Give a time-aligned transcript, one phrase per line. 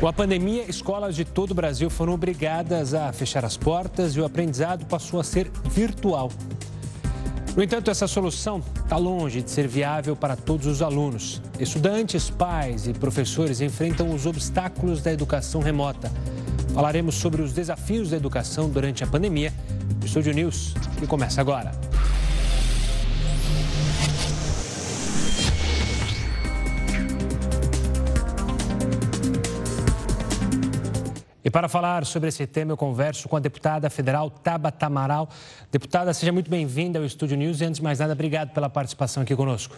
[0.00, 4.20] Com a pandemia, escolas de todo o Brasil foram obrigadas a fechar as portas e
[4.20, 6.30] o aprendizado passou a ser virtual.
[7.56, 11.42] No entanto, essa solução está longe de ser viável para todos os alunos.
[11.58, 16.12] Estudantes, pais e professores enfrentam os obstáculos da educação remota.
[16.72, 19.52] Falaremos sobre os desafios da educação durante a pandemia.
[20.04, 21.87] Estúdio News, que começa agora.
[31.48, 35.30] E para falar sobre esse tema, eu converso com a deputada federal Tabata Amaral.
[35.72, 39.22] Deputada, seja muito bem-vinda ao Estúdio News e, antes de mais nada, obrigado pela participação
[39.22, 39.74] aqui conosco.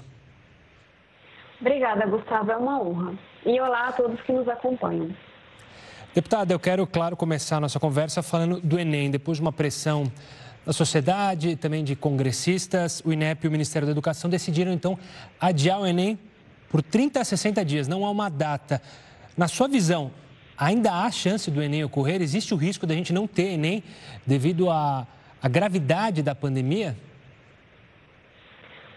[1.61, 3.14] Obrigada, Gustavo, é uma honra.
[3.47, 5.14] E olá a todos que nos acompanham.
[6.12, 9.09] Deputada, eu quero, claro, começar a nossa conversa falando do Enem.
[9.09, 10.11] Depois de uma pressão
[10.66, 14.98] da sociedade, também de congressistas, o INEP e o Ministério da Educação decidiram, então,
[15.41, 16.19] adiar o Enem
[16.69, 17.87] por 30 a 60 dias.
[17.87, 18.83] Não há uma data.
[19.37, 20.11] Na sua visão,
[20.60, 22.20] Ainda há chance do Enem ocorrer?
[22.20, 23.83] Existe o risco da gente não ter Enem
[24.27, 25.06] devido à,
[25.42, 26.94] à gravidade da pandemia?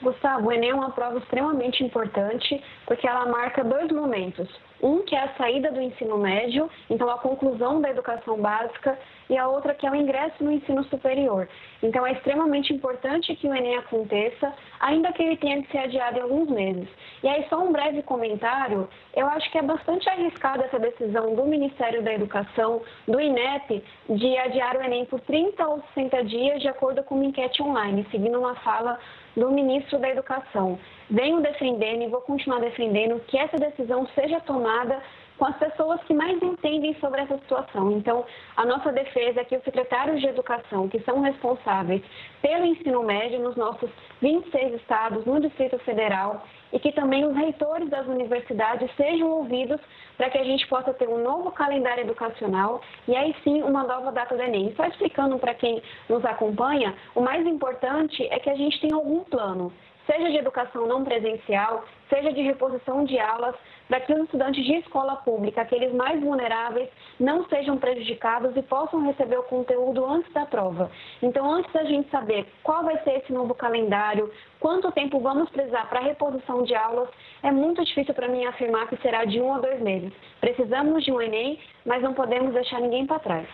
[0.02, 4.50] Gustavo, o Enem é uma prova extremamente importante porque ela marca dois momentos.
[4.84, 9.38] Um que é a saída do ensino médio, então a conclusão da educação básica, e
[9.38, 11.48] a outra que é o ingresso no ensino superior.
[11.81, 16.20] Então é extremamente importante que o Enem aconteça, ainda que ele tenha que ser adiado
[16.20, 16.88] em alguns meses.
[17.23, 21.45] E aí só um breve comentário, eu acho que é bastante arriscada essa decisão do
[21.45, 26.68] Ministério da Educação, do INEP, de adiar o Enem por 30 ou 60 dias, de
[26.68, 29.00] acordo com uma enquete online, seguindo uma fala
[29.36, 30.78] do ministro da Educação.
[31.14, 35.00] Venho defendendo e vou continuar defendendo que essa decisão seja tomada
[35.38, 37.92] com as pessoas que mais entendem sobre essa situação.
[37.92, 38.25] Então,
[38.58, 42.02] a nossa defesa é que os secretários de educação, que são responsáveis
[42.41, 43.91] pelo ensino médio nos nossos
[44.22, 49.80] 26 estados, no Distrito Federal, e que também os reitores das universidades sejam ouvidos
[50.17, 54.11] para que a gente possa ter um novo calendário educacional e aí sim uma nova
[54.11, 54.73] data do Enem.
[54.75, 59.24] Só explicando para quem nos acompanha, o mais importante é que a gente tenha algum
[59.25, 59.72] plano
[60.06, 63.56] seja de educação não presencial, seja de reposição de aulas,
[63.88, 69.06] para que os estudantes de escola pública, aqueles mais vulneráveis, não sejam prejudicados e possam
[69.06, 70.90] receber o conteúdo antes da prova.
[71.22, 75.90] Então, antes da gente saber qual vai ser esse novo calendário, quanto tempo vamos precisar
[75.90, 77.09] para a reposição de aulas,
[77.44, 80.13] é muito difícil para mim afirmar que será de um a dois meses.
[80.40, 83.47] Precisamos de um Enem, mas não podemos deixar ninguém para trás.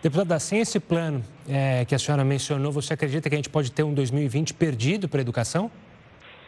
[0.00, 3.72] Deputada, sem esse plano é, que a senhora mencionou, você acredita que a gente pode
[3.72, 5.68] ter um 2020 perdido para a educação?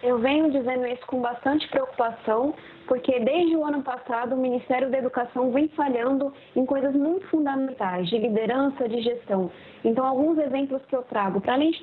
[0.01, 2.55] Eu venho dizendo isso com bastante preocupação,
[2.87, 8.09] porque desde o ano passado o Ministério da Educação vem falhando em coisas muito fundamentais,
[8.09, 9.51] de liderança, de gestão.
[9.85, 11.83] Então, alguns exemplos que eu trago, para além de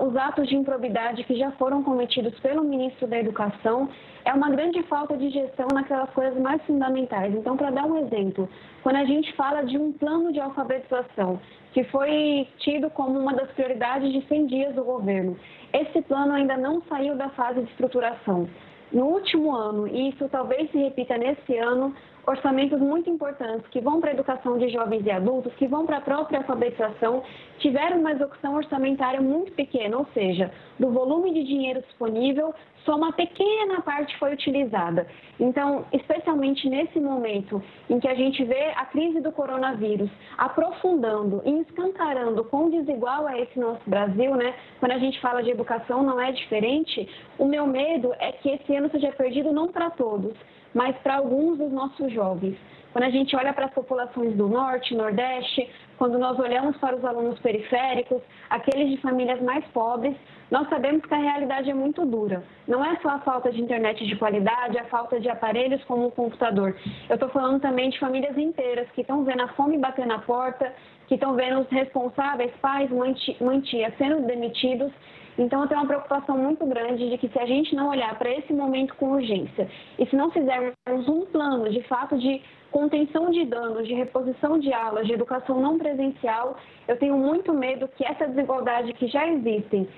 [0.00, 3.88] os atos de improbidade que já foram cometidos pelo ministro da Educação,
[4.24, 7.34] é uma grande falta de gestão naquelas coisas mais fundamentais.
[7.34, 8.48] Então, para dar um exemplo,
[8.82, 11.40] quando a gente fala de um plano de alfabetização,
[11.72, 15.36] que foi tido como uma das prioridades de 100 dias do governo,
[15.72, 18.48] esse plano ainda não saiu da fase de estruturação.
[18.92, 21.94] No último ano, e isso talvez se repita nesse ano,
[22.28, 25.96] orçamentos muito importantes que vão para a educação de jovens e adultos, que vão para
[25.96, 27.22] a própria alfabetização,
[27.58, 33.12] tiveram uma execução orçamentária muito pequena, ou seja, do volume de dinheiro disponível, só uma
[33.12, 35.06] pequena parte foi utilizada.
[35.40, 41.60] Então, especialmente nesse momento em que a gente vê a crise do coronavírus aprofundando e
[41.60, 44.54] escancarando quão desigual é esse nosso Brasil, né?
[44.80, 48.74] Quando a gente fala de educação não é diferente, o meu medo é que esse
[48.76, 50.34] ano seja perdido não para todos,
[50.74, 52.56] mas para alguns dos nossos jovens.
[52.92, 55.68] Quando a gente olha para as populações do Norte, Nordeste,
[55.98, 60.16] quando nós olhamos para os alunos periféricos, aqueles de famílias mais pobres,
[60.50, 62.42] nós sabemos que a realidade é muito dura.
[62.66, 66.10] Não é só a falta de internet de qualidade, a falta de aparelhos como o
[66.10, 66.74] computador.
[67.08, 70.72] Eu estou falando também de famílias inteiras que estão vendo a fome bater na porta,
[71.06, 73.14] que estão vendo os responsáveis, pais, mãe,
[73.60, 74.90] tia, sendo demitidos
[75.38, 78.28] então, eu tenho uma preocupação muito grande de que se a gente não olhar para
[78.28, 80.74] esse momento com urgência e se não fizermos
[81.08, 82.42] um plano de fato de
[82.72, 86.56] contenção de danos, de reposição de aulas, de educação não presencial,
[86.88, 89.88] eu tenho muito medo que essa desigualdade que já existe,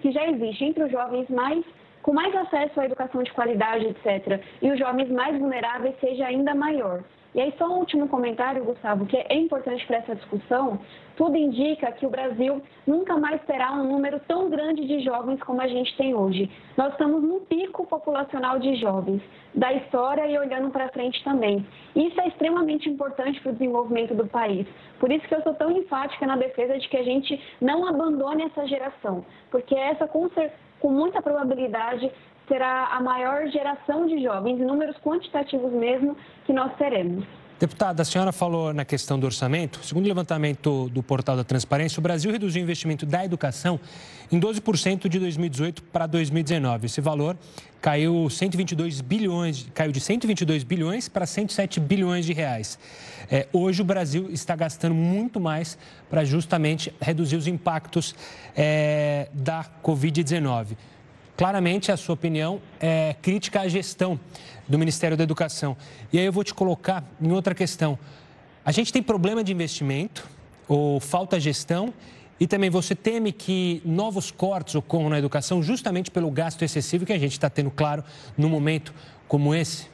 [0.00, 1.62] que já existe entre os jovens mais
[2.02, 6.54] com mais acesso à educação de qualidade, etc., e os jovens mais vulneráveis seja ainda
[6.54, 7.04] maior.
[7.34, 10.80] E aí, só um último comentário, Gustavo, que é importante para essa discussão.
[11.16, 15.60] Tudo indica que o Brasil nunca mais terá um número tão grande de jovens como
[15.60, 16.50] a gente tem hoje.
[16.76, 19.22] Nós estamos no pico populacional de jovens
[19.54, 21.64] da história e olhando para frente também.
[21.94, 24.66] Isso é extremamente importante para o desenvolvimento do país.
[24.98, 28.44] Por isso que eu sou tão enfática na defesa de que a gente não abandone
[28.44, 32.10] essa geração, porque essa, com muita probabilidade,
[32.50, 37.24] será a maior geração de jovens, em números quantitativos mesmo, que nós teremos.
[37.60, 39.84] Deputada, a senhora falou na questão do orçamento.
[39.84, 43.78] Segundo o levantamento do portal da Transparência, o Brasil reduziu o investimento da educação
[44.32, 46.86] em 12% de 2018 para 2019.
[46.86, 47.36] Esse valor
[47.78, 52.78] caiu 122 bilhões, caiu de 122 bilhões para 107 bilhões de reais.
[53.30, 55.76] É, hoje o Brasil está gastando muito mais
[56.08, 58.14] para justamente reduzir os impactos
[58.56, 60.78] é, da Covid-19
[61.40, 64.20] claramente a sua opinião é crítica à gestão
[64.68, 65.74] do Ministério da Educação.
[66.12, 67.98] E aí eu vou te colocar em outra questão.
[68.62, 70.28] A gente tem problema de investimento
[70.68, 71.94] ou falta gestão
[72.38, 77.12] e também você teme que novos cortes ocorram na educação justamente pelo gasto excessivo que
[77.14, 78.04] a gente está tendo, claro,
[78.36, 78.92] num momento
[79.26, 79.88] como esse?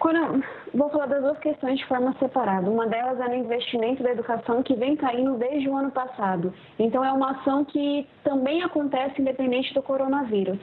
[0.00, 0.42] Quando,
[0.74, 2.68] vou falar das duas questões de forma separada.
[2.70, 6.52] Uma delas é no investimento da educação que vem caindo desde o ano passado.
[6.78, 10.58] Então, é uma ação que também acontece independente do coronavírus.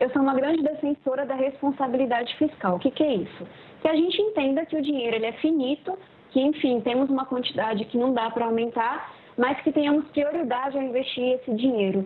[0.00, 2.76] Eu sou uma grande defensora da responsabilidade fiscal.
[2.76, 3.46] O que, que é isso?
[3.80, 5.98] Que a gente entenda que o dinheiro ele é finito,
[6.30, 10.82] que, enfim, temos uma quantidade que não dá para aumentar, mas que tenhamos prioridade ao
[10.82, 12.04] investir esse dinheiro.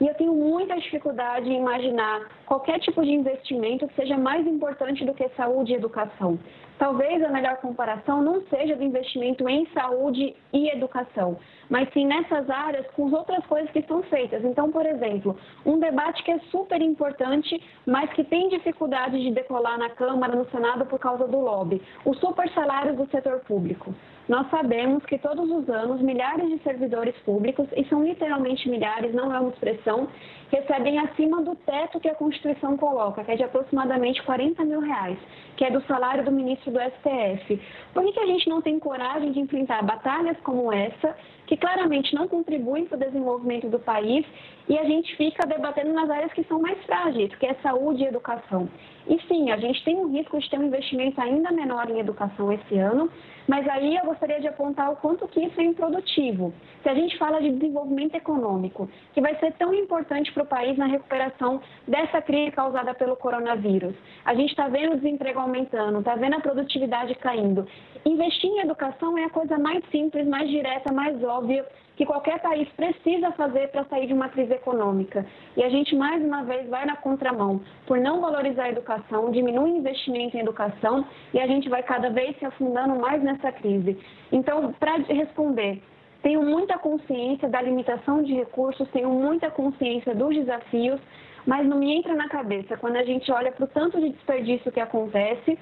[0.00, 5.04] E eu tenho muita dificuldade em imaginar qualquer tipo de investimento que seja mais importante
[5.04, 6.38] do que saúde e educação.
[6.78, 11.36] Talvez a melhor comparação não seja do investimento em saúde e educação,
[11.68, 14.42] mas sim nessas áreas com as outras coisas que estão feitas.
[14.42, 15.36] Então, por exemplo,
[15.66, 20.48] um debate que é super importante, mas que tem dificuldade de decolar na Câmara, no
[20.48, 23.94] Senado por causa do lobby, os super salários do setor público.
[24.30, 29.34] Nós sabemos que todos os anos milhares de servidores públicos, e são literalmente milhares, não
[29.34, 30.06] é uma expressão,
[30.50, 35.18] recebem acima do teto que a Constituição coloca, que é de aproximadamente 40 mil reais,
[35.56, 37.60] que é do salário do ministro do STF.
[37.94, 41.16] Por que, que a gente não tem coragem de enfrentar batalhas como essa,
[41.46, 44.26] que claramente não contribuem para o desenvolvimento do país,
[44.68, 48.06] e a gente fica debatendo nas áreas que são mais frágeis, que é saúde e
[48.06, 48.68] educação?
[49.08, 52.52] E sim, a gente tem um risco de ter um investimento ainda menor em educação
[52.52, 53.10] esse ano,
[53.48, 56.54] mas aí eu gostaria de apontar o quanto que isso é improdutivo.
[56.84, 60.76] Se a gente fala de desenvolvimento econômico, que vai ser tão importante para o país
[60.76, 63.94] na recuperação dessa crise causada pelo coronavírus,
[64.24, 67.66] a gente está vendo o desemprego aumentando, está vendo a produtividade caindo.
[68.04, 71.66] Investir em educação é a coisa mais simples, mais direta, mais óbvia
[72.00, 75.26] que qualquer país precisa fazer para sair de uma crise econômica.
[75.54, 79.72] E a gente, mais uma vez, vai na contramão por não valorizar a educação, diminui
[79.72, 81.04] o investimento em educação
[81.34, 83.98] e a gente vai cada vez se afundando mais nessa crise.
[84.32, 85.82] Então, para responder,
[86.22, 91.00] tenho muita consciência da limitação de recursos, tenho muita consciência dos desafios,
[91.46, 94.70] mas não me entra na cabeça quando a gente olha para o tanto de desperdício
[94.70, 95.58] que acontece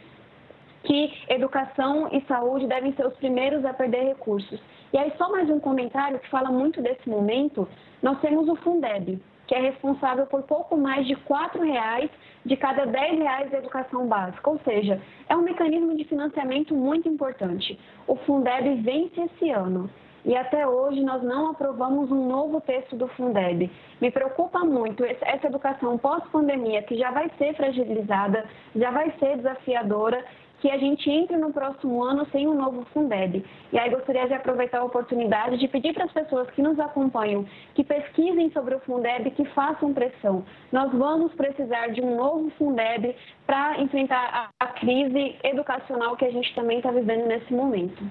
[0.84, 4.60] que educação e saúde devem ser os primeiros a perder recursos.
[4.92, 7.68] E aí, só mais um comentário que fala muito desse momento:
[8.02, 11.20] nós temos o Fundeb, que é responsável por pouco mais de R$
[11.62, 12.10] reais
[12.44, 17.08] de cada R$ reais da educação básica, ou seja, é um mecanismo de financiamento muito
[17.08, 17.78] importante.
[18.06, 19.90] O Fundeb vence esse ano
[20.24, 23.70] e até hoje nós não aprovamos um novo texto do Fundeb.
[24.00, 28.44] Me preocupa muito essa educação pós-pandemia, que já vai ser fragilizada,
[28.74, 30.24] já vai ser desafiadora
[30.60, 33.44] que a gente entre no próximo ano sem um novo Fundeb.
[33.72, 37.46] E aí gostaria de aproveitar a oportunidade de pedir para as pessoas que nos acompanham
[37.74, 40.44] que pesquisem sobre o Fundeb, que façam pressão.
[40.72, 43.14] Nós vamos precisar de um novo Fundeb
[43.46, 48.04] para enfrentar a, crise educacional que a gente também está vivendo nesse momento.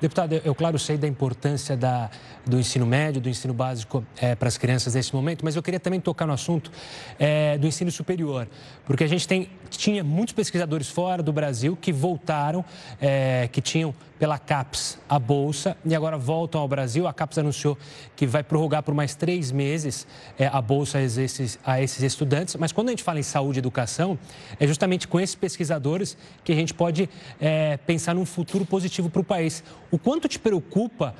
[0.00, 2.08] Deputado, eu, claro, sei da importância da,
[2.46, 5.80] do ensino médio, do ensino básico é, para as crianças nesse momento, mas eu queria
[5.80, 6.70] também tocar no assunto
[7.18, 8.46] é, do ensino superior,
[8.84, 12.64] porque a gente tem, tinha muitos pesquisadores fora do Brasil que voltaram,
[13.00, 17.06] é, que tinham pela CAPES a bolsa e agora voltam ao Brasil.
[17.06, 17.78] A CAPES anunciou
[18.16, 20.06] que vai prorrogar por mais três meses
[20.38, 22.56] é, a bolsa a esses, a esses estudantes.
[22.56, 24.18] Mas quando a gente fala em saúde e educação,
[24.58, 27.08] é justamente com esses pesquisadores que a gente pode
[27.40, 29.62] é, pensar num futuro positivo para o país.
[29.90, 31.14] O quanto te preocupa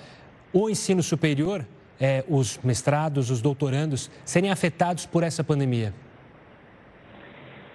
[0.53, 1.65] o ensino superior,
[2.01, 5.95] é, os mestrados, os doutorandos, serem afetados por essa pandemia?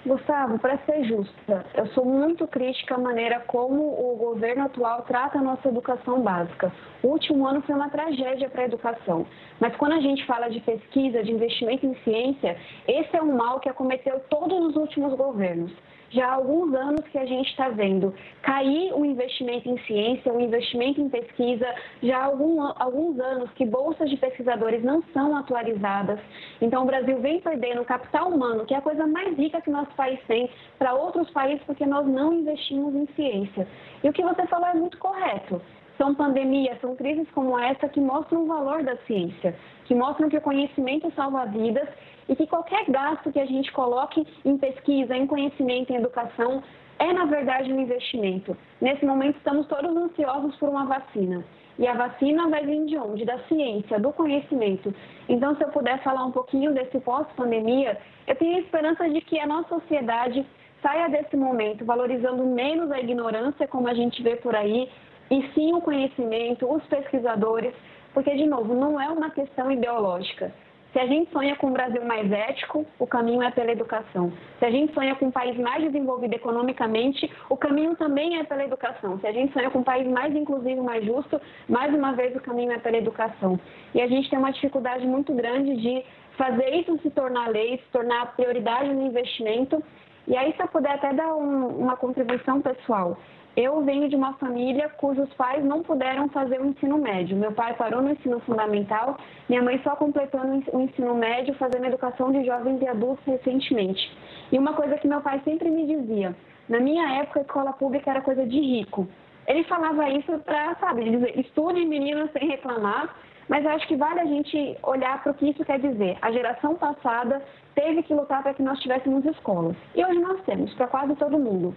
[0.06, 5.38] Gustavo, para ser justa, eu sou muito crítica à maneira como o governo atual trata
[5.38, 6.74] a nossa educação básica.
[7.02, 9.26] O último ano foi uma tragédia para a educação.
[9.62, 13.62] Mas quando a gente fala de pesquisa, de investimento em ciência, esse é um mal
[13.62, 15.72] que acometeu todos os últimos governos
[16.14, 20.40] já há alguns anos que a gente está vendo cair o investimento em ciência, o
[20.40, 21.68] investimento em pesquisa,
[22.02, 26.20] já há algum, alguns anos que bolsas de pesquisadores não são atualizadas.
[26.62, 29.94] Então, o Brasil vem perdendo capital humano, que é a coisa mais rica que nosso
[29.96, 33.68] país tem, para outros países, porque nós não investimos em ciência.
[34.04, 35.60] E o que você falou é muito correto.
[35.98, 39.56] São pandemias, são crises como essa que mostram o valor da ciência,
[39.86, 41.88] que mostram que o conhecimento salva vidas
[42.28, 46.64] e que qualquer gasto que a gente coloque em pesquisa, em conhecimento, em educação,
[47.00, 48.56] é na verdade um investimento.
[48.80, 51.44] Nesse momento estamos todos ansiosos por uma vacina.
[51.78, 53.26] E a vacina vai vir de onde?
[53.26, 54.94] Da ciência, do conhecimento.
[55.28, 59.40] Então, se eu puder falar um pouquinho desse pós-pandemia, eu tenho a esperança de que
[59.40, 60.46] a nossa sociedade
[60.84, 64.88] saia desse momento valorizando menos a ignorância, como a gente vê por aí,
[65.32, 67.74] e sim o conhecimento, os pesquisadores,
[68.14, 70.54] porque, de novo, não é uma questão ideológica.
[70.94, 74.32] Se a gente sonha com um Brasil mais ético, o caminho é pela educação.
[74.60, 78.64] Se a gente sonha com um país mais desenvolvido economicamente, o caminho também é pela
[78.64, 79.20] educação.
[79.20, 82.40] Se a gente sonha com um país mais inclusivo, mais justo, mais uma vez o
[82.40, 83.60] caminho é pela educação.
[83.96, 86.06] E a gente tem uma dificuldade muito grande de
[86.38, 89.84] fazer isso se tornar lei, se tornar prioridade no investimento.
[90.28, 93.18] E aí, se eu puder até dar um, uma contribuição pessoal,
[93.56, 97.38] eu venho de uma família cujos pais não puderam fazer o ensino médio.
[97.38, 99.18] Meu pai parou no ensino fundamental,
[99.48, 104.12] minha mãe só completando o ensino médio, fazendo educação de jovens e adultos recentemente.
[104.52, 106.36] E uma coisa que meu pai sempre me dizia:
[106.68, 109.08] na minha época, a escola pública era coisa de rico.
[109.46, 113.14] Ele falava isso para, sabe, dizer, estude meninas sem reclamar,
[113.50, 116.18] mas acho que vale a gente olhar para o que isso quer dizer.
[116.22, 117.42] A geração passada
[117.76, 119.76] teve que lutar para que nós tivéssemos escolas.
[119.94, 121.76] E hoje nós temos, para quase todo mundo.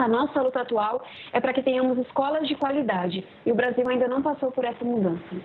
[0.00, 4.08] A nossa luta atual é para que tenhamos escolas de qualidade e o Brasil ainda
[4.08, 5.36] não passou por essa mudança.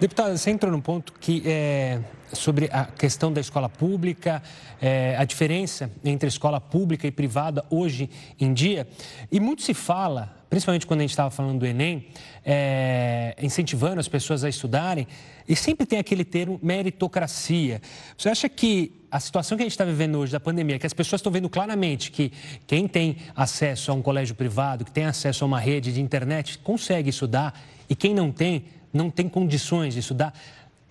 [0.00, 2.00] Deputada, você entrou num ponto que é
[2.32, 4.42] sobre a questão da escola pública,
[4.80, 8.88] é, a diferença entre escola pública e privada hoje em dia.
[9.30, 12.08] E muito se fala, principalmente quando a gente estava falando do Enem,
[12.44, 15.06] é, incentivando as pessoas a estudarem,
[15.48, 17.80] e sempre tem aquele termo meritocracia.
[18.16, 20.94] Você acha que a situação que a gente está vivendo hoje da pandemia, que as
[20.94, 22.32] pessoas estão vendo claramente que
[22.66, 26.58] quem tem acesso a um colégio privado, que tem acesso a uma rede de internet,
[26.58, 30.34] consegue estudar, e quem não tem, não tem condições de estudar.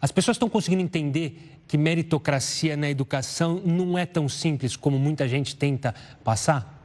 [0.01, 5.27] As pessoas estão conseguindo entender que meritocracia na educação não é tão simples como muita
[5.27, 5.93] gente tenta
[6.24, 6.81] passar?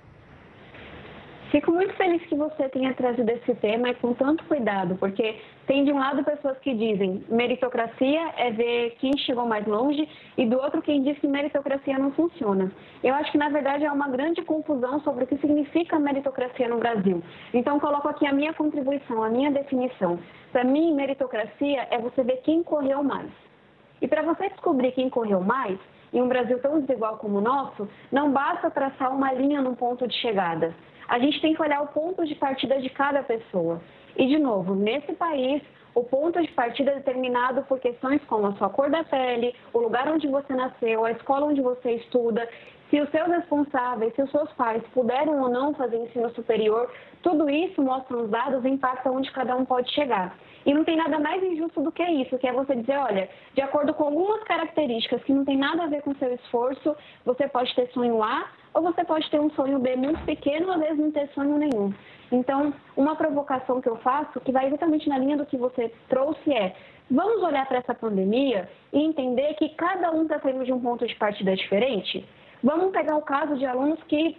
[1.51, 5.85] Fico muito feliz que você tenha trazido esse tema e com tanto cuidado, porque tem
[5.85, 10.59] de um lado pessoas que dizem meritocracia é ver quem chegou mais longe e do
[10.59, 12.73] outro quem diz que meritocracia não funciona.
[13.03, 16.79] Eu acho que na verdade é uma grande confusão sobre o que significa meritocracia no
[16.79, 17.23] Brasil.
[17.55, 20.19] Então coloco aqui a minha contribuição, a minha definição.
[20.51, 23.31] Para mim, meritocracia é você ver quem correu mais.
[24.03, 25.79] E para você descobrir quem correu mais,
[26.13, 30.09] em um Brasil tão desigual como o nosso, não basta traçar uma linha num ponto
[30.09, 30.75] de chegada
[31.09, 33.81] a gente tem que olhar o ponto de partida de cada pessoa.
[34.17, 35.63] E, de novo, nesse país,
[35.95, 39.79] o ponto de partida é determinado por questões como a sua cor da pele, o
[39.79, 42.47] lugar onde você nasceu, a escola onde você estuda,
[42.91, 46.89] se os seus responsáveis, se os seus pais puderam ou não fazer ensino superior,
[47.23, 50.37] tudo isso mostra os dados e impacta onde cada um pode chegar.
[50.65, 53.61] E não tem nada mais injusto do que isso, que é você dizer, olha, de
[53.61, 56.95] acordo com algumas características que não tem nada a ver com seu esforço,
[57.25, 58.47] você pode ter sonho A
[58.77, 61.57] ou você pode ter um sonho B muito pequeno, ou às vezes não ter sonho
[61.57, 61.95] nenhum.
[62.31, 66.53] Então, uma provocação que eu faço, que vai exatamente na linha do que você trouxe,
[66.53, 66.75] é
[67.11, 71.07] vamos olhar para essa pandemia e entender que cada um está saindo de um ponto
[71.07, 72.23] de partida diferente?
[72.63, 74.37] Vamos pegar o caso de alunos que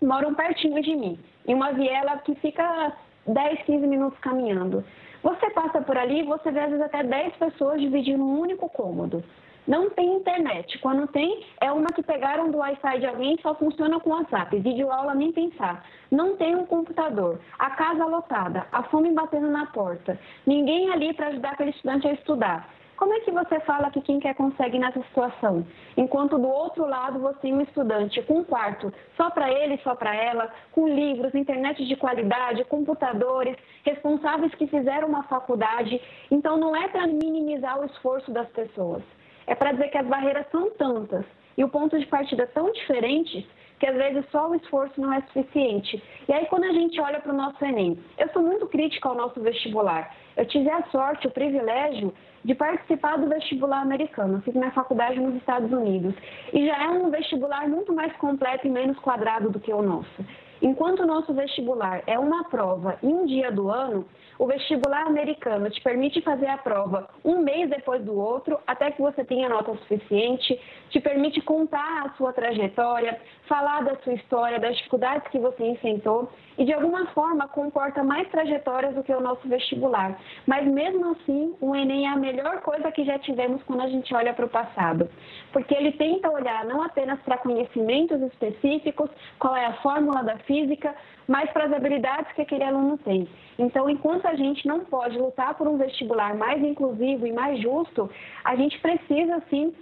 [0.00, 4.84] moram pertinho de mim, em uma viela que fica 10, 15 minutos caminhando.
[5.20, 8.68] Você passa por ali e você vê às vezes até 10 pessoas dividindo um único
[8.68, 9.24] cômodo.
[9.66, 10.78] Não tem internet.
[10.78, 14.58] Quando tem, é uma que pegaram do Wi-Fi de alguém e só funciona com WhatsApp.
[14.58, 15.86] Vídeo aula nem pensar.
[16.10, 17.40] Não tem um computador.
[17.58, 18.66] A casa lotada.
[18.70, 20.20] A fome batendo na porta.
[20.46, 22.68] Ninguém ali para ajudar aquele estudante a estudar.
[22.96, 25.66] Como é que você fala que quem quer consegue nessa situação?
[25.96, 29.96] Enquanto do outro lado você tem um estudante com um quarto só para ele, só
[29.96, 36.00] para ela, com livros, internet de qualidade, computadores, responsáveis que fizeram uma faculdade.
[36.30, 39.02] Então não é para minimizar o esforço das pessoas.
[39.46, 41.24] É para dizer que as barreiras são tantas
[41.56, 43.44] e o ponto de partida tão diferentes
[43.78, 46.02] que às vezes só o esforço não é suficiente.
[46.28, 49.14] E aí quando a gente olha para o nosso Enem, eu sou muito crítica ao
[49.14, 50.14] nosso vestibular.
[50.36, 52.12] Eu tive a sorte, o privilégio
[52.44, 54.38] de participar do vestibular americano.
[54.38, 56.14] Eu fiz minha faculdade nos Estados Unidos.
[56.52, 60.24] E já é um vestibular muito mais completo e menos quadrado do que o nosso.
[60.62, 64.06] Enquanto o nosso vestibular é uma prova em um dia do ano,
[64.38, 69.00] o vestibular americano te permite fazer a prova um mês depois do outro, até que
[69.00, 70.60] você tenha nota suficiente,
[70.90, 76.30] te permite contar a sua trajetória, falar da sua história, das dificuldades que você enfrentou
[76.56, 80.18] e de alguma forma comporta mais trajetórias do que o nosso vestibular.
[80.46, 84.14] Mas mesmo assim, o Enem é a melhor coisa que já tivemos quando a gente
[84.14, 85.08] olha para o passado,
[85.52, 90.94] porque ele tenta olhar não apenas para conhecimentos específicos, qual é a fórmula da física,
[91.26, 93.28] mas para as habilidades que aquele aluno tem.
[93.58, 98.10] Então, enquanto a gente não pode lutar por um vestibular mais inclusivo e mais justo,
[98.44, 99.74] a gente precisa sim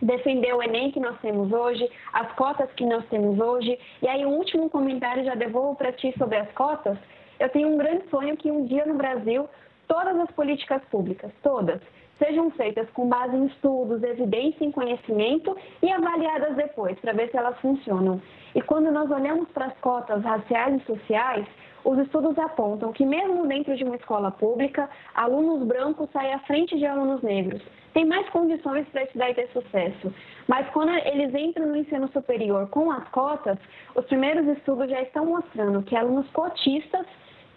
[0.00, 3.78] defender o Enem que nós temos hoje, as cotas que nós temos hoje.
[4.02, 6.98] E aí, um último comentário já devolvo para ti sobre as cotas.
[7.38, 9.48] Eu tenho um grande sonho que um dia no Brasil,
[9.86, 11.80] todas as políticas públicas, todas,
[12.18, 17.36] sejam feitas com base em estudos, evidência e conhecimento e avaliadas depois, para ver se
[17.36, 18.20] elas funcionam.
[18.54, 21.46] E quando nós olhamos para as cotas raciais e sociais,
[21.84, 26.76] os estudos apontam que, mesmo dentro de uma escola pública, alunos brancos saem à frente
[26.76, 27.62] de alunos negros.
[27.98, 30.14] Tem mais condições para estudar e ter sucesso.
[30.46, 33.58] Mas quando eles entram no ensino superior com as cotas,
[33.92, 37.04] os primeiros estudos já estão mostrando que alunos cotistas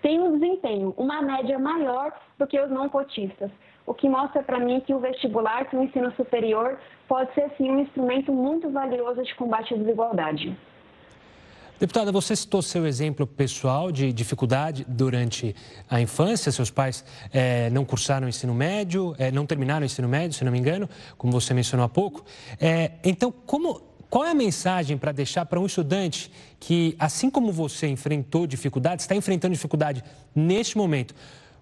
[0.02, 3.52] têm um desempenho, uma média maior do que os não cotistas
[3.86, 7.70] o que mostra para mim que o vestibular, que o ensino superior, pode ser sim
[7.70, 10.56] um instrumento muito valioso de combate à desigualdade.
[11.82, 15.56] Deputada, você citou seu exemplo pessoal de dificuldade durante
[15.90, 16.52] a infância.
[16.52, 20.44] Seus pais é, não cursaram o ensino médio, é, não terminaram o ensino médio, se
[20.44, 22.24] não me engano, como você mencionou há pouco.
[22.60, 27.52] É, então, como, qual é a mensagem para deixar para um estudante que, assim como
[27.52, 30.04] você enfrentou dificuldade, está enfrentando dificuldade
[30.36, 31.16] neste momento?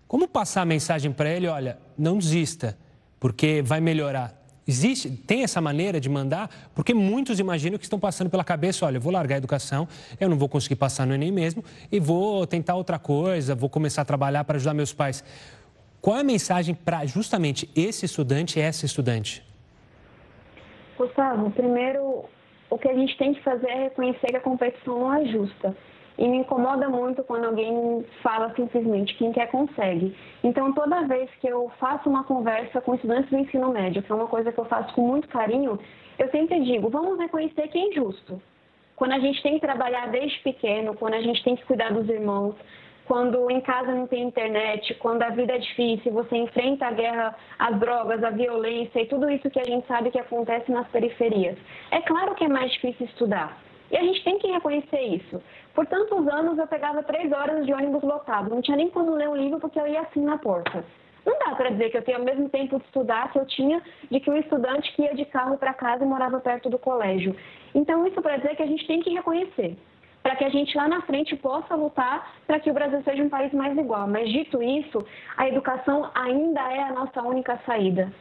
[0.05, 2.77] Como passar a mensagem para ele, olha, não desista,
[3.21, 4.38] porque vai melhorar?
[4.69, 6.47] Existe, tem essa maneira de mandar?
[6.75, 9.87] Porque muitos imaginam que estão passando pela cabeça, olha, eu vou largar a educação,
[10.19, 14.03] eu não vou conseguir passar no Enem mesmo e vou tentar outra coisa, vou começar
[14.03, 15.23] a trabalhar para ajudar meus pais.
[15.99, 19.43] Qual é a mensagem para justamente esse estudante e essa estudante?
[20.99, 22.25] Gustavo, primeiro,
[22.69, 25.75] o que a gente tem que fazer é reconhecer que a competição não é justa.
[26.19, 30.13] E me incomoda muito quando alguém fala simplesmente quem quer consegue.
[30.43, 34.15] Então, toda vez que eu faço uma conversa com estudantes do ensino médio, que é
[34.15, 35.79] uma coisa que eu faço com muito carinho,
[36.17, 38.41] eu sempre digo: vamos reconhecer quem é justo.
[38.97, 42.09] Quando a gente tem que trabalhar desde pequeno, quando a gente tem que cuidar dos
[42.09, 42.53] irmãos,
[43.07, 47.33] quando em casa não tem internet, quando a vida é difícil, você enfrenta a guerra,
[47.57, 51.57] as drogas, a violência e tudo isso que a gente sabe que acontece nas periferias.
[51.91, 53.68] É claro que é mais difícil estudar.
[53.91, 55.41] E a gente tem que reconhecer isso.
[55.73, 59.29] Por tantos anos eu pegava três horas de ônibus lotado, não tinha nem quando ler
[59.29, 60.83] um livro porque eu ia assim na porta.
[61.25, 63.81] Não dá para dizer que eu tenho o mesmo tempo de estudar que eu tinha
[64.09, 67.35] de que um estudante que ia de carro para casa e morava perto do colégio.
[67.75, 69.77] Então, isso para dizer que a gente tem que reconhecer,
[70.23, 73.29] para que a gente lá na frente possa lutar para que o Brasil seja um
[73.29, 74.07] país mais igual.
[74.07, 75.05] Mas, dito isso,
[75.37, 78.11] a educação ainda é a nossa única saída.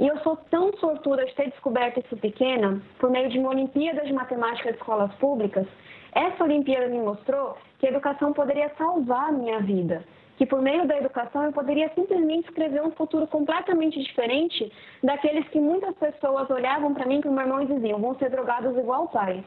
[0.00, 4.04] E eu sou tão sortuda de ter descoberto isso pequena, por meio de uma Olimpíada
[4.04, 5.66] de Matemática de Escolas Públicas.
[6.12, 10.04] Essa Olimpíada me mostrou que a educação poderia salvar a minha vida,
[10.36, 15.58] que por meio da educação eu poderia simplesmente escrever um futuro completamente diferente daqueles que
[15.58, 19.04] muitas pessoas olhavam para mim, para o meu irmão e diziam: vão ser drogados igual
[19.04, 19.44] o pai.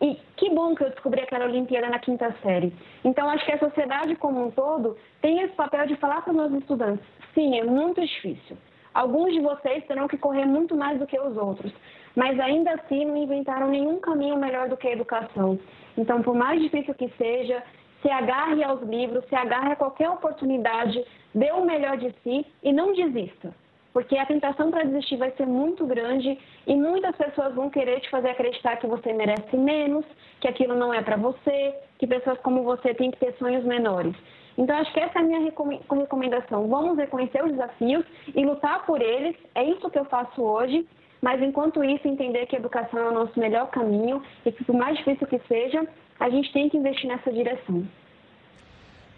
[0.00, 2.72] E que bom que eu descobri aquela Olimpíada na quinta série.
[3.04, 6.36] Então, acho que a sociedade como um todo tem esse papel de falar para os
[6.36, 8.56] meus estudantes: sim, é muito difícil.
[8.92, 11.72] Alguns de vocês terão que correr muito mais do que os outros,
[12.16, 15.58] mas ainda assim não inventaram nenhum caminho melhor do que a educação.
[15.96, 17.62] Então, por mais difícil que seja,
[18.02, 22.72] se agarre aos livros, se agarre a qualquer oportunidade, dê o melhor de si e
[22.72, 23.54] não desista.
[23.92, 28.10] Porque a tentação para desistir vai ser muito grande e muitas pessoas vão querer te
[28.10, 30.04] fazer acreditar que você merece menos,
[30.40, 34.14] que aquilo não é para você, que pessoas como você têm que ter sonhos menores.
[34.60, 36.68] Então, acho que essa é a minha recomendação.
[36.68, 38.04] Vamos reconhecer os desafios
[38.36, 39.34] e lutar por eles.
[39.54, 40.86] É isso que eu faço hoje.
[41.22, 44.76] Mas, enquanto isso, entender que a educação é o nosso melhor caminho e que, por
[44.76, 45.88] mais difícil que seja,
[46.20, 47.88] a gente tem que investir nessa direção.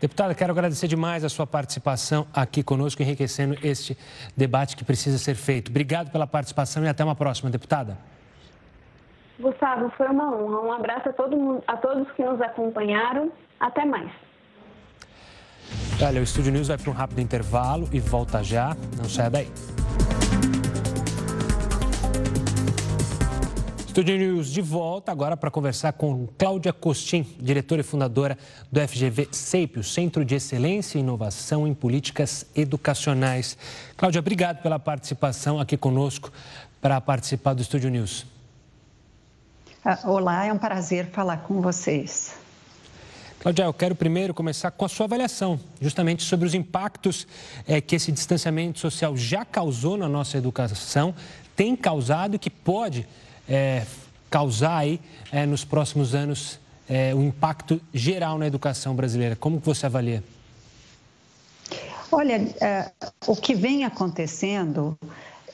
[0.01, 3.99] Deputada, quero agradecer demais a sua participação aqui conosco, enriquecendo este
[4.37, 5.71] debate que precisa ser feito.
[5.71, 7.99] Obrigado pela participação e até uma próxima, deputada.
[9.41, 10.61] Gustavo, foi uma honra.
[10.61, 13.33] Um abraço a, todo mundo, a todos que nos acompanharam.
[13.59, 14.09] Até mais.
[16.05, 18.77] Olha, o Estúdio News vai para um rápido intervalo e volta já.
[18.97, 19.49] Não saia daí.
[23.87, 28.37] Estúdio News de volta agora para conversar com Cláudia Costin, diretora e fundadora
[28.71, 33.57] do FGV CEIP, Centro de Excelência e Inovação em Políticas Educacionais.
[33.97, 36.33] Cláudia, obrigado pela participação aqui conosco
[36.81, 38.27] para participar do Estúdio News.
[39.85, 42.42] Ah, olá, é um prazer falar com vocês.
[43.43, 47.27] Cláudia, eu quero primeiro começar com a sua avaliação, justamente sobre os impactos
[47.67, 51.13] é, que esse distanciamento social já causou na nossa educação,
[51.57, 53.05] tem causado e que pode
[53.49, 53.85] é,
[54.31, 55.01] causar aí,
[55.33, 59.35] é, nos próximos anos é, um impacto geral na educação brasileira.
[59.35, 60.23] Como que você avalia?
[62.13, 62.55] Olha,
[63.27, 64.97] o que vem acontecendo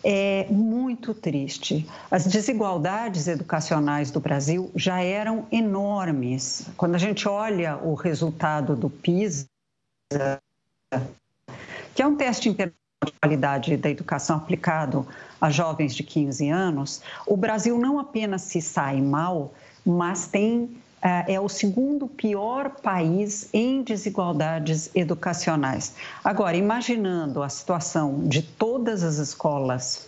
[0.05, 1.87] é muito triste.
[2.11, 6.67] As desigualdades educacionais do Brasil já eram enormes.
[6.77, 9.47] Quando a gente olha o resultado do PISA,
[11.95, 12.49] que é um teste
[13.21, 15.07] qualidade da educação aplicado
[15.41, 21.35] a jovens de 15 anos, o Brasil não apenas se sai mal, mas tem é,
[21.35, 25.95] é o segundo pior país em desigualdades educacionais.
[26.25, 30.07] Agora, imaginando a situação de todas as escolas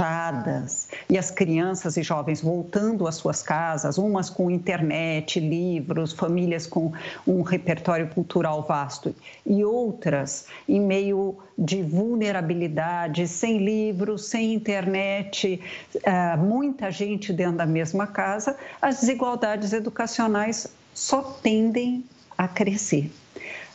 [0.00, 6.66] fechadas e as crianças e jovens voltando às suas casas, umas com internet, livros, famílias
[6.66, 6.92] com
[7.26, 15.60] um repertório cultural vasto e outras em meio de vulnerabilidade, sem livros, sem internet,
[16.02, 22.04] eh, muita gente dentro da mesma casa, as desigualdades educacionais só tendem
[22.38, 23.12] a crescer.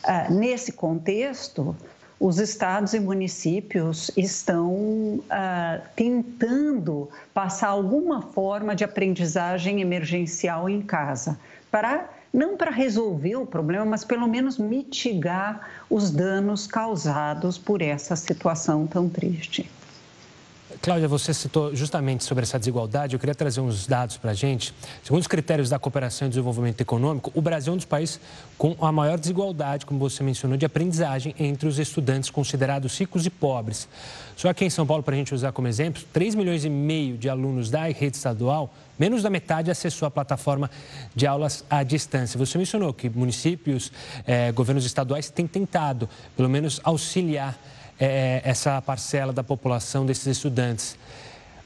[0.02, 1.76] Ah, nesse contexto,
[2.18, 11.38] os estados e municípios estão ah, tentando passar alguma forma de aprendizagem emergencial em casa,
[11.70, 18.14] para não para resolver o problema, mas pelo menos mitigar os danos causados por essa
[18.16, 19.70] situação tão triste.
[20.82, 23.14] Cláudia, você citou justamente sobre essa desigualdade.
[23.14, 24.74] Eu queria trazer uns dados para a gente.
[25.02, 28.20] Segundo os critérios da cooperação e desenvolvimento econômico, o Brasil é um dos países
[28.58, 33.30] com a maior desigualdade, como você mencionou, de aprendizagem entre os estudantes considerados ricos e
[33.30, 33.88] pobres.
[34.36, 37.16] Só aqui em São Paulo, para a gente usar como exemplo, 3 milhões e meio
[37.16, 40.70] de alunos da rede estadual, menos da metade acessou a plataforma
[41.14, 42.38] de aulas à distância.
[42.38, 43.90] Você mencionou que municípios,
[44.26, 47.58] eh, governos estaduais têm tentado, pelo menos, auxiliar
[47.98, 50.96] é, essa parcela da população desses estudantes.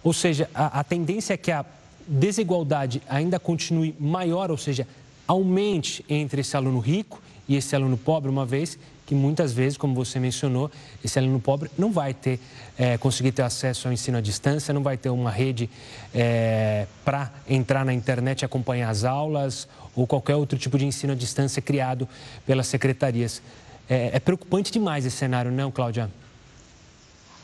[0.02, 1.64] Ou seja, a, a tendência é que a
[2.06, 4.86] desigualdade ainda continue maior, ou seja,
[5.26, 8.78] aumente entre esse aluno rico e esse aluno pobre, uma vez
[9.10, 10.70] que muitas vezes, como você mencionou,
[11.04, 12.38] esse aluno pobre não vai ter,
[12.78, 15.68] é, conseguir ter acesso ao ensino à distância, não vai ter uma rede
[16.14, 19.66] é, para entrar na internet e acompanhar as aulas
[19.96, 22.08] ou qualquer outro tipo de ensino à distância criado
[22.46, 23.42] pelas secretarias.
[23.90, 26.08] É, é preocupante demais esse cenário, não, Cláudia?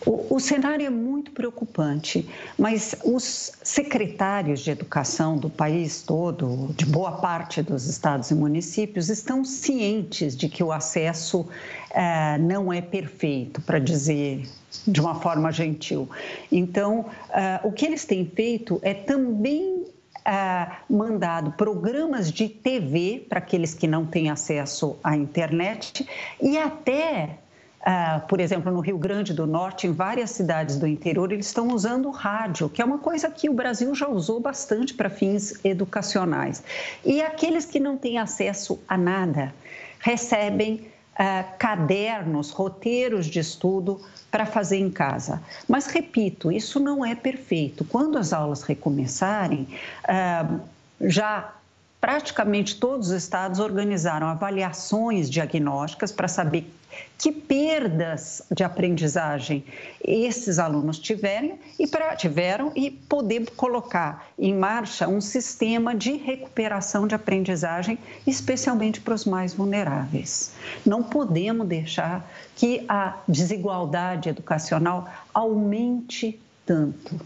[0.06, 6.86] O, o, cenário é muito preocupante, mas os secretários de educação do país todo, de
[6.86, 11.48] boa parte dos estados e municípios, estão cientes de que o acesso
[11.90, 14.48] é, não é perfeito, para dizer
[14.86, 16.08] de uma forma gentil.
[16.52, 19.86] Então, é, o que eles têm feito é também
[20.26, 26.06] é, mandado programas de TV para aqueles que não têm acesso à internet
[26.40, 27.38] e até
[27.86, 31.68] Uh, por exemplo, no Rio Grande do Norte, em várias cidades do interior, eles estão
[31.68, 36.64] usando rádio, que é uma coisa que o Brasil já usou bastante para fins educacionais.
[37.04, 39.54] E aqueles que não têm acesso a nada
[40.00, 44.00] recebem uh, cadernos, roteiros de estudo
[44.30, 45.42] para fazer em casa.
[45.68, 47.84] Mas, repito, isso não é perfeito.
[47.84, 49.68] Quando as aulas recomeçarem,
[50.04, 50.60] uh,
[51.00, 51.52] já
[52.00, 56.70] praticamente todos os estados organizaram avaliações diagnósticas para saber
[57.18, 59.64] que perdas de aprendizagem
[60.02, 67.06] esses alunos tiverem e pra, tiveram e poder colocar em marcha um sistema de recuperação
[67.06, 70.52] de aprendizagem, especialmente para os mais vulneráveis.
[70.84, 77.18] Não podemos deixar que a desigualdade educacional aumente tanto.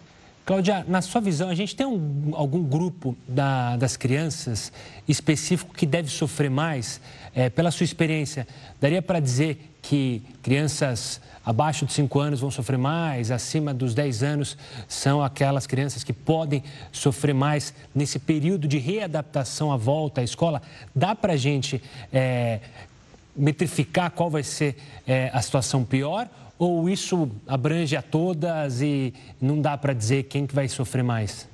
[0.45, 4.73] Cláudia, na sua visão, a gente tem um, algum grupo da, das crianças
[5.07, 7.01] específico que deve sofrer mais?
[7.35, 8.47] É, pela sua experiência,
[8.81, 14.23] daria para dizer que crianças abaixo de 5 anos vão sofrer mais, acima dos 10
[14.23, 20.25] anos são aquelas crianças que podem sofrer mais nesse período de readaptação à volta à
[20.25, 20.61] escola?
[20.95, 21.81] Dá para a gente
[22.13, 22.61] é,
[23.35, 24.77] metrificar qual vai ser
[25.07, 26.29] é, a situação pior
[26.61, 31.49] ou isso abrange a todas e não dá para dizer quem que vai sofrer mais?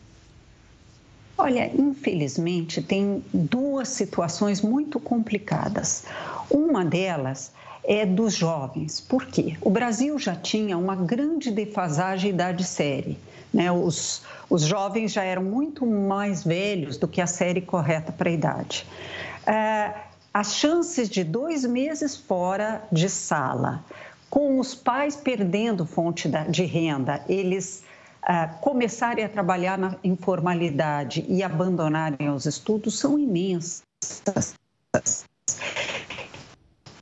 [1.39, 6.07] Olha, infelizmente tem duas situações muito complicadas.
[6.51, 7.53] Uma delas
[7.85, 9.01] é dos jovens.
[9.01, 9.57] Por quê?
[9.61, 13.17] O Brasil já tinha uma grande defasagem idade-série.
[13.55, 13.71] Né?
[13.71, 18.33] Os, os jovens já eram muito mais velhos do que a série correta para a
[18.33, 18.85] idade.
[19.47, 19.95] É,
[20.35, 23.85] as chances de dois meses fora de sala,
[24.31, 27.85] com os pais perdendo fonte de renda, eles
[28.23, 34.55] uh, começarem a trabalhar na informalidade e abandonarem os estudos são imensas.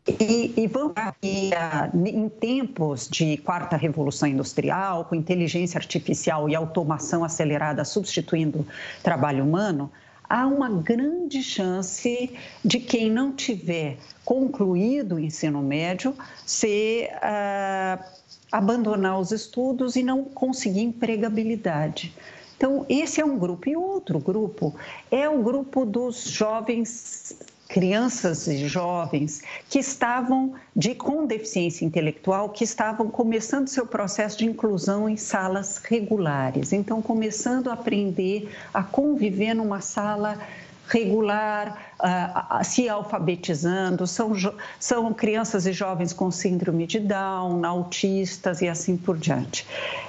[0.07, 6.55] E, e vamos aqui, uh, em tempos de quarta revolução industrial, com inteligência artificial e
[6.55, 8.67] automação acelerada substituindo
[9.03, 9.91] trabalho humano,
[10.29, 12.31] há uma grande chance
[12.65, 16.15] de quem não tiver concluído o ensino médio
[16.47, 18.05] ser uh,
[18.51, 22.15] abandonar os estudos e não conseguir empregabilidade.
[22.57, 23.69] Então, esse é um grupo.
[23.69, 24.75] E outro grupo
[25.11, 27.37] é o grupo dos jovens
[27.75, 34.47] crianças e jovens que estavam de com deficiência intelectual que estavam começando seu processo de
[34.47, 36.73] inclusão em salas regulares.
[36.73, 40.39] Então, começando a aprender a conviver numa sala
[40.87, 44.33] regular, uh, se alfabetizando, são,
[44.79, 49.67] são crianças e jovens com síndrome de Down, autistas e assim por diante.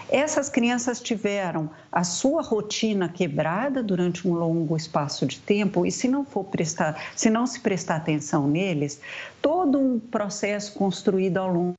[0.10, 6.08] Essas crianças tiveram a sua rotina quebrada durante um longo espaço de tempo e se
[6.08, 9.00] não for prestar, se não se prestar atenção neles,
[9.41, 11.76] todo um processo construído ao longo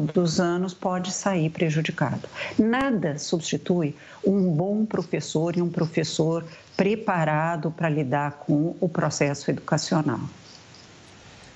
[0.00, 2.28] dos anos pode sair prejudicado.
[2.58, 3.94] Nada substitui
[4.24, 6.44] um bom professor e um professor
[6.76, 10.20] preparado para lidar com o processo educacional.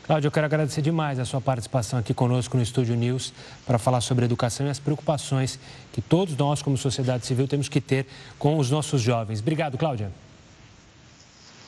[0.05, 3.33] Cláudio, eu quero agradecer demais a sua participação aqui conosco no Estúdio News
[3.65, 5.61] para falar sobre educação e as preocupações
[5.93, 9.38] que todos nós, como sociedade civil, temos que ter com os nossos jovens.
[9.38, 10.11] Obrigado, Cláudia.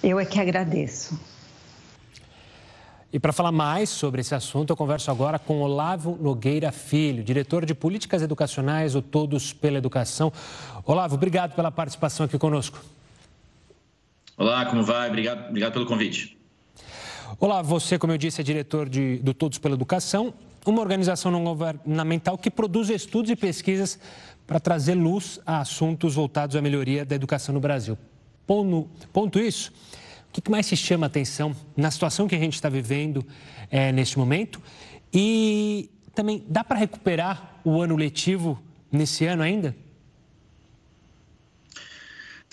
[0.03, 1.18] Eu é que agradeço.
[3.12, 7.64] E para falar mais sobre esse assunto, eu converso agora com Olavo Nogueira Filho, diretor
[7.64, 10.33] de Políticas Educacionais, o Todos pela Educação.
[10.85, 12.81] Olavo, obrigado pela participação aqui conosco.
[14.37, 15.09] Olá, como vai?
[15.09, 16.37] Obrigado, obrigado pelo convite.
[17.40, 20.33] Olá, você, como eu disse, é diretor de, do Todos pela Educação,
[20.64, 23.99] uma organização não governamental que produz estudos e pesquisas
[24.47, 27.99] para trazer luz a assuntos voltados à melhoria da educação no Brasil.
[28.47, 29.73] Ponto, ponto isso,
[30.29, 33.27] o que mais se chama a atenção na situação que a gente está vivendo
[33.68, 34.62] é, neste momento?
[35.12, 39.75] E também, dá para recuperar o ano letivo nesse ano ainda?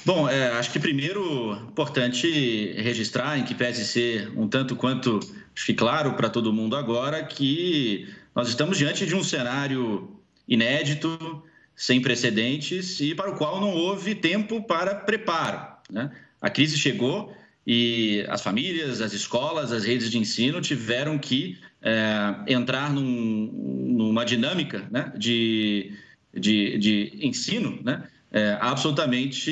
[0.03, 5.19] Bom, é, acho que primeiro importante registrar, em que pese ser um tanto quanto
[5.53, 10.09] fique claro para todo mundo agora, que nós estamos diante de um cenário
[10.47, 11.43] inédito,
[11.75, 15.67] sem precedentes e para o qual não houve tempo para preparo.
[15.89, 16.11] Né?
[16.41, 17.35] A crise chegou
[17.65, 23.51] e as famílias, as escolas, as redes de ensino tiveram que é, entrar num,
[23.87, 25.11] numa dinâmica né?
[25.15, 25.93] de,
[26.33, 28.03] de, de ensino, né?
[28.31, 29.51] É, absolutamente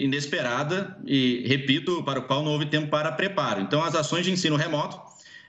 [0.00, 3.60] inesperada e, repito, para o qual não houve tempo para preparo.
[3.60, 4.98] Então, as ações de ensino remoto,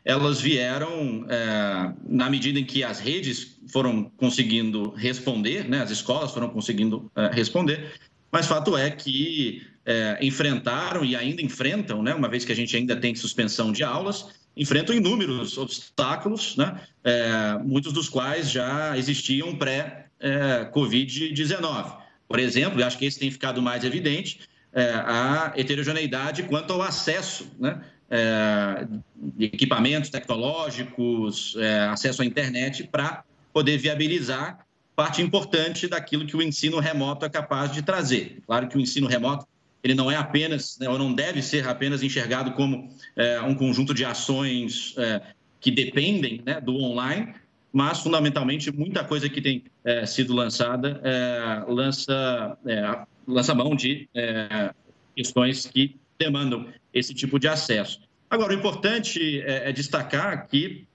[0.04, 6.32] elas vieram é, na medida em que as redes foram conseguindo responder, né, as escolas
[6.32, 7.92] foram conseguindo é, responder,
[8.32, 12.76] mas fato é que é, enfrentaram e ainda enfrentam, né, uma vez que a gente
[12.76, 19.56] ainda tem suspensão de aulas, enfrentam inúmeros obstáculos, né, é, muitos dos quais já existiam
[19.56, 22.05] pré-Covid-19.
[22.28, 24.40] Por exemplo, e acho que esse tem ficado mais evidente,
[24.74, 32.88] é, a heterogeneidade quanto ao acesso né, é, de equipamentos tecnológicos, é, acesso à internet,
[32.92, 38.42] para poder viabilizar parte importante daquilo que o ensino remoto é capaz de trazer.
[38.46, 39.46] Claro que o ensino remoto
[39.84, 43.94] ele não é apenas, né, ou não deve ser apenas enxergado como é, um conjunto
[43.94, 45.22] de ações é,
[45.62, 47.36] que dependem né, do online,
[47.76, 54.08] mas fundamentalmente muita coisa que tem é, sido lançada é, lança, é, lança mão de
[54.16, 54.74] é,
[55.14, 58.00] questões que demandam esse tipo de acesso.
[58.30, 60.88] Agora, o importante é, é destacar que,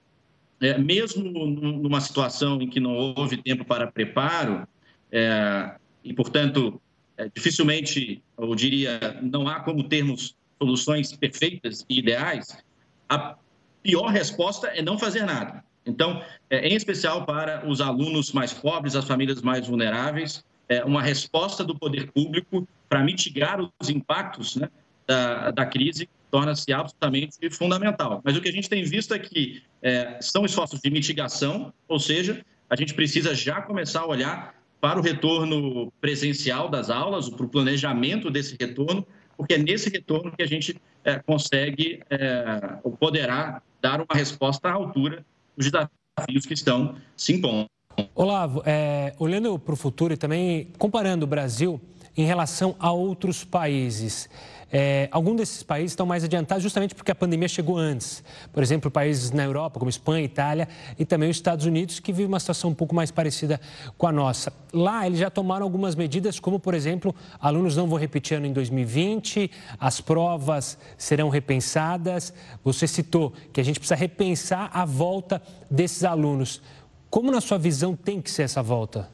[0.59, 4.67] é, mesmo numa situação em que não houve tempo para preparo,
[6.03, 6.81] e, portanto,
[7.35, 12.57] dificilmente, eu diria, não há como termos soluções perfeitas e ideais,
[13.07, 13.37] a
[13.83, 15.63] pior resposta é não fazer nada.
[15.91, 21.03] Então, é, em especial para os alunos mais pobres, as famílias mais vulneráveis, é uma
[21.03, 24.69] resposta do poder público para mitigar os impactos né,
[25.07, 28.23] da, da crise torna-se absolutamente fundamental.
[28.25, 31.99] Mas o que a gente tem visto é que é, são esforços de mitigação, ou
[31.99, 37.45] seja, a gente precisa já começar a olhar para o retorno presencial das aulas, para
[37.45, 39.05] o planejamento desse retorno,
[39.37, 44.69] porque é nesse retorno que a gente é, consegue é, ou poderá dar uma resposta
[44.69, 45.25] à altura
[45.61, 47.67] os desafios que estão se impondo.
[48.15, 51.81] Olavo, é, olhando para o futuro e também comparando o Brasil
[52.17, 54.29] em relação a outros países,
[54.73, 58.23] é, alguns desses países estão mais adiantados justamente porque a pandemia chegou antes.
[58.53, 62.27] Por exemplo, países na Europa, como Espanha, Itália e também os Estados Unidos, que vivem
[62.27, 63.61] uma situação um pouco mais parecida
[63.99, 64.53] com a nossa.
[64.73, 68.53] Lá, eles já tomaram algumas medidas, como, por exemplo, alunos não vão repetir ano em
[68.53, 72.33] 2020, as provas serão repensadas.
[72.63, 76.63] Você citou que a gente precisa repensar a volta desses alunos.
[77.11, 79.11] Como, na sua visão, tem que ser essa volta?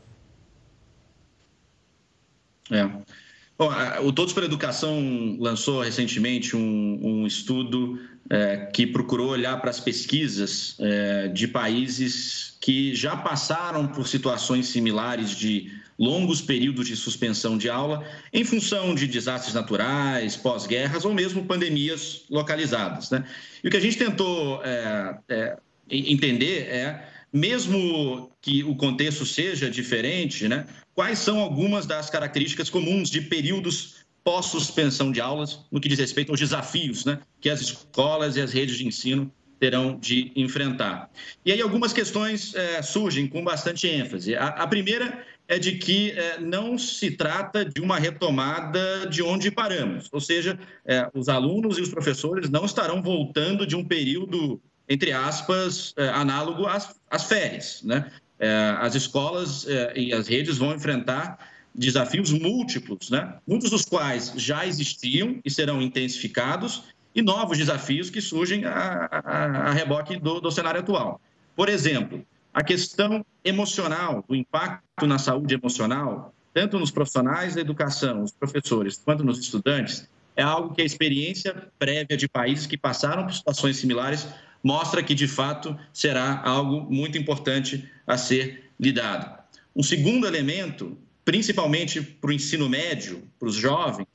[2.70, 3.25] É.
[3.58, 9.80] O Todos pela Educação lançou recentemente um, um estudo é, que procurou olhar para as
[9.80, 17.56] pesquisas é, de países que já passaram por situações similares de longos períodos de suspensão
[17.56, 23.10] de aula em função de desastres naturais, pós-guerras ou mesmo pandemias localizadas.
[23.10, 23.24] Né?
[23.64, 25.56] E o que a gente tentou é, é,
[25.88, 33.10] entender é, mesmo que o contexto seja diferente, né, quais são algumas das características comuns
[33.10, 38.36] de períodos pós-suspensão de aulas no que diz respeito aos desafios né, que as escolas
[38.36, 41.10] e as redes de ensino terão de enfrentar.
[41.44, 44.34] E aí algumas questões é, surgem com bastante ênfase.
[44.34, 49.50] A, a primeira é de que é, não se trata de uma retomada de onde
[49.50, 54.60] paramos, ou seja, é, os alunos e os professores não estarão voltando de um período,
[54.88, 57.82] entre aspas, é, análogo às, às férias.
[57.82, 58.10] Né?
[58.38, 61.38] É, as escolas é, e as redes vão enfrentar
[61.74, 63.34] desafios múltiplos, né?
[63.46, 69.46] muitos dos quais já existiam e serão intensificados, e novos desafios que surgem a, a,
[69.68, 71.18] a reboque do, do cenário atual.
[71.54, 78.22] Por exemplo, a questão emocional, o impacto na saúde emocional, tanto nos profissionais da educação,
[78.22, 83.24] os professores, quanto nos estudantes, é algo que a experiência prévia de países que passaram
[83.24, 84.26] por situações similares
[84.66, 89.40] mostra que, de fato, será algo muito importante a ser lidado.
[89.76, 94.08] Um segundo elemento, principalmente para o ensino médio, para os jovens,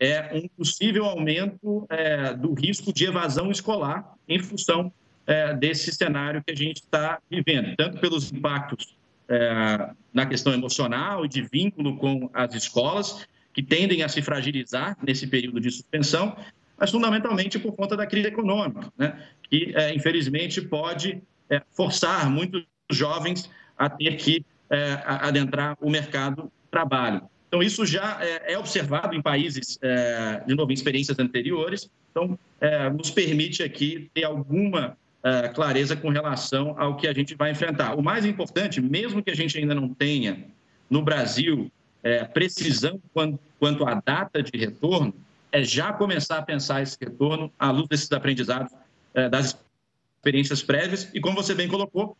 [0.00, 4.92] é um possível aumento é, do risco de evasão escolar em função
[5.24, 8.96] é, desse cenário que a gente está vivendo, tanto pelos impactos
[9.28, 14.96] é, na questão emocional e de vínculo com as escolas, que tendem a se fragilizar
[15.00, 16.36] nesse período de suspensão,
[16.78, 22.64] mas fundamentalmente por conta da crise econômica, né, que é, infelizmente pode é, forçar muitos
[22.90, 27.22] jovens a ter que é, adentrar o mercado de trabalho.
[27.48, 29.78] Então, isso já é, observado em países,
[30.46, 31.90] de novo, em experiências anteriores.
[32.10, 32.38] Então,
[32.96, 34.96] nos permite aqui ter alguma
[35.54, 37.94] clareza com relação ao que a gente vai enfrentar.
[37.94, 40.46] O mais importante, mesmo que a gente ainda não tenha
[40.88, 41.70] no Brasil
[42.32, 42.98] precisão
[43.60, 45.12] quanto à data de retorno,
[45.52, 48.72] é já começar a pensar esse retorno à luz desses aprendizados
[49.30, 49.58] das
[50.16, 52.16] experiências prévias e, como você bem colocou,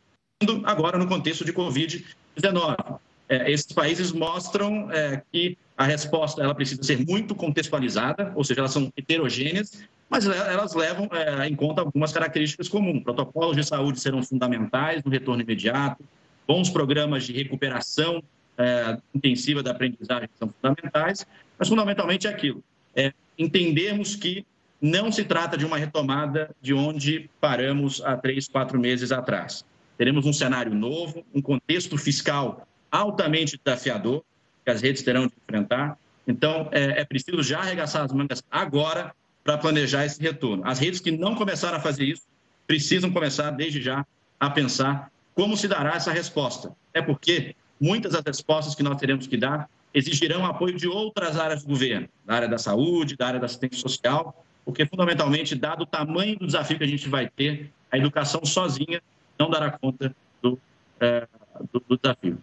[0.64, 3.00] agora no contexto de Covid-19
[3.32, 8.60] é, esses países mostram é, que a resposta ela precisa ser muito contextualizada, ou seja,
[8.60, 13.02] elas são heterogêneas, mas elas levam é, em conta algumas características comuns.
[13.02, 16.04] Protocolos de saúde serão fundamentais no retorno imediato,
[16.46, 18.22] bons programas de recuperação
[18.58, 21.26] é, intensiva da aprendizagem são fundamentais,
[21.58, 22.62] mas fundamentalmente é aquilo,
[22.94, 24.44] é entendermos que
[24.80, 29.64] não se trata de uma retomada de onde paramos há três, quatro meses atrás.
[29.96, 34.24] Teremos um cenário novo, um contexto fiscal altamente desafiador
[34.64, 35.96] que as redes terão de enfrentar.
[36.26, 39.14] Então, é, é preciso já arregaçar as mangas agora
[39.44, 40.62] para planejar esse retorno.
[40.66, 42.22] As redes que não começaram a fazer isso
[42.66, 44.06] precisam começar desde já
[44.38, 46.72] a pensar como se dará essa resposta.
[46.92, 51.62] É porque muitas das respostas que nós teremos que dar exigirão apoio de outras áreas
[51.62, 55.86] do governo, da área da saúde, da área da assistência social, porque fundamentalmente, dado o
[55.86, 59.02] tamanho do desafio que a gente vai ter, a educação sozinha
[59.38, 60.58] não dará conta do,
[61.00, 61.26] é,
[61.72, 62.38] do, do desafio.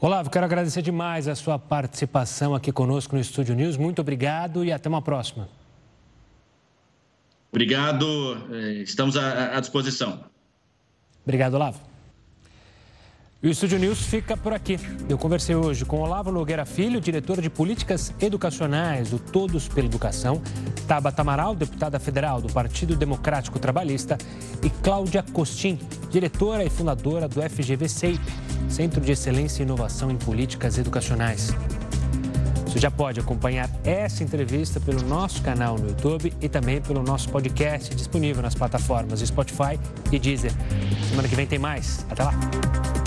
[0.00, 3.76] Olavo, quero agradecer demais a sua participação aqui conosco no Estúdio News.
[3.76, 5.48] Muito obrigado e até uma próxima.
[7.52, 8.04] Obrigado,
[8.50, 10.24] eh, estamos à disposição.
[11.24, 11.91] Obrigado, Olavo.
[13.42, 14.78] E o Estúdio News fica por aqui.
[15.08, 20.40] Eu conversei hoje com Olavo Nogueira Filho, diretor de Políticas Educacionais do Todos pela Educação,
[20.86, 24.16] Tabata Amaral, deputada federal do Partido Democrático Trabalhista,
[24.62, 25.76] e Cláudia Costin,
[26.08, 28.20] diretora e fundadora do FGV-CEIP,
[28.68, 31.52] Centro de Excelência e Inovação em Políticas Educacionais.
[32.64, 37.28] Você já pode acompanhar essa entrevista pelo nosso canal no YouTube e também pelo nosso
[37.28, 39.80] podcast disponível nas plataformas Spotify
[40.12, 40.52] e Deezer.
[41.08, 42.06] Semana que vem tem mais.
[42.08, 43.01] Até lá!